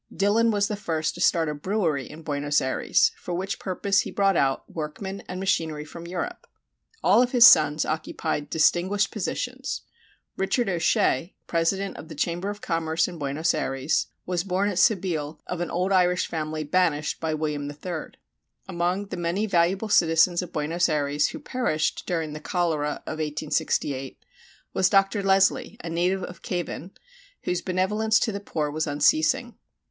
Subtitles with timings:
[0.11, 4.09] Dillon was the first to start a brewery in Buenos Ayres, for which purpose he
[4.09, 6.47] brought out workmen and machinery from Europe.
[7.03, 9.83] All of his sons occupied distinguished positions.
[10.37, 15.39] Richard O'Shee, president of the Chamber of Commerce in Buenos Ayres, was born at Seville
[15.45, 18.05] of an old Irish family banished by William III.
[18.67, 24.17] Among the many valuable citizens of Buenos Ayres who perished during the cholera of 1868
[24.73, 25.21] was Dr.
[25.21, 26.89] Leslie, a native of Cavan,
[27.43, 29.59] whose benevolence to the poor was unceasing.